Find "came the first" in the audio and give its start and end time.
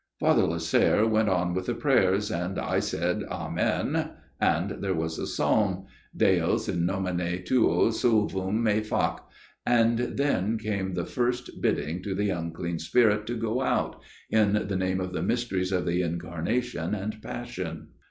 10.57-11.61